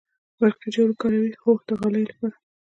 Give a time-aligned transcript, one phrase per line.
[0.39, 2.35] برقی جارو کاروئ؟ هو، د غالیو لپاره